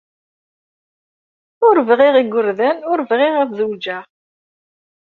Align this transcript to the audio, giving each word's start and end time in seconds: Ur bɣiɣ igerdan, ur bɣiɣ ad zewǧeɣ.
Ur 1.67 1.77
bɣiɣ 1.87 2.15
igerdan, 2.21 2.77
ur 2.91 2.99
bɣiɣ 3.09 3.33
ad 3.41 3.49
zewǧeɣ. 3.57 4.05